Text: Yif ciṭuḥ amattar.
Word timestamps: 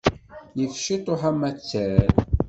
Yif 0.57 0.73
ciṭuḥ 0.85 1.21
amattar. 1.31 2.07